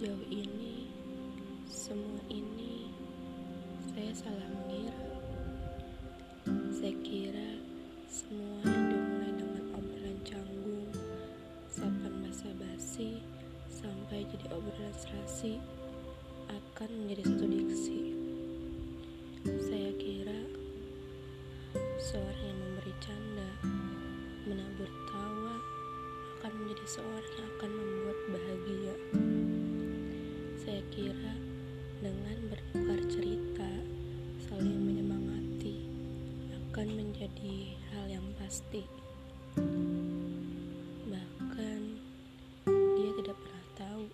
Sejauh 0.00 0.32
ini, 0.32 0.88
semua 1.68 2.24
ini 2.32 2.88
saya 3.92 4.08
salah 4.16 4.48
mengira. 4.48 4.96
Saya 6.72 6.96
kira 7.04 7.60
semua 8.08 8.64
yang 8.64 8.96
dimulai 8.96 9.28
dengan 9.36 9.64
obrolan 9.76 10.16
canggung, 10.24 10.88
sapan 11.68 12.16
basa-basi, 12.24 13.20
sampai 13.68 14.24
jadi 14.24 14.48
obrolan 14.56 14.96
serasi 14.96 15.60
akan 16.48 16.88
menjadi 17.04 17.36
satu 17.36 17.44
diksi. 17.44 18.00
Saya 19.44 19.92
kira 20.00 20.40
seorang 22.00 22.40
yang 22.40 22.56
memberi 22.56 22.94
canda, 23.04 23.50
menabur 24.48 24.88
tawa, 25.12 25.60
akan 26.40 26.52
menjadi 26.56 26.88
seorang 26.88 27.32
yang 27.36 27.48
akan 27.52 27.68
membuat 27.68 28.18
bahagia. 28.32 28.96
Pasti. 38.50 38.82
Bahkan, 41.06 41.82
dia 42.66 43.10
tidak 43.22 43.38
pernah 43.38 43.66
tahu 43.78 44.04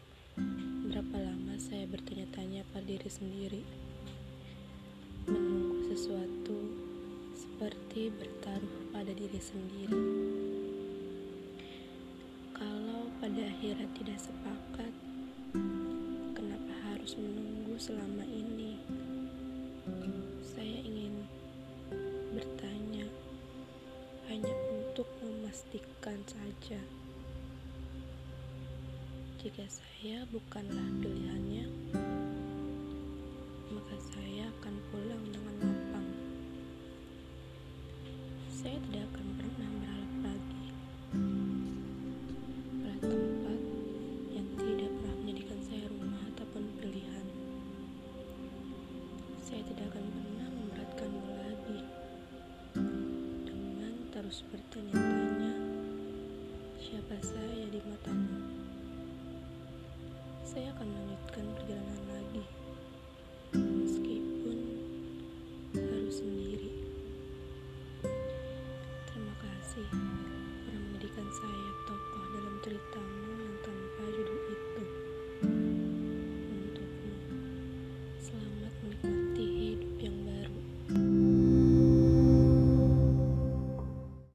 berapa 0.92 1.16
lama 1.24 1.56
saya 1.56 1.88
bertanya-tanya 1.88 2.60
pada 2.68 2.84
diri 2.84 3.08
sendiri. 3.08 3.64
Menunggu 5.24 5.88
sesuatu 5.88 6.68
seperti 7.32 8.12
bertaruh 8.12 8.92
pada 8.92 9.08
diri 9.16 9.40
sendiri. 9.40 10.04
Kalau 12.52 13.08
pada 13.16 13.40
akhirnya 13.40 13.88
tidak 13.96 14.20
sepakat, 14.20 14.92
kenapa 16.36 16.72
harus 16.92 17.16
menunggu 17.16 17.80
selama 17.80 18.28
ini? 18.28 18.76
Memastikan 25.66 26.22
saja. 26.30 26.78
Jika 29.42 29.66
saya 29.66 30.22
bukanlah 30.30 30.88
pilihannya, 31.02 31.66
maka 33.74 33.96
saya 33.98 34.46
akan 34.46 34.74
pulang 34.94 35.22
dengan 35.26 35.54
lapang. 35.66 36.08
Saya 38.46 38.78
tidak 38.86 39.10
akan 39.10 39.26
pernah 39.42 39.70
berharap 39.82 40.12
lagi 40.22 40.66
pada 42.86 42.98
tempat 43.10 43.60
yang 44.38 44.48
tidak 44.54 44.90
pernah 45.02 45.16
menjadikan 45.18 45.60
saya 45.66 45.84
rumah 45.90 46.22
ataupun 46.30 46.62
pilihan. 46.78 47.26
Saya 49.42 49.66
tidak 49.66 49.90
akan 49.90 50.06
pernah 50.14 50.46
memberatkanmu 50.46 51.30
lagi 51.42 51.80
dengan 53.50 53.92
terus 54.14 54.46
bertanya-tanya 54.46 55.25
siapa 56.86 57.18
saya 57.18 57.66
di 57.66 57.82
matamu. 57.82 58.46
Saya 60.46 60.70
akan 60.78 60.86
melanjutkan 60.86 61.42
perjalanan 61.58 62.02
lagi. 62.14 62.25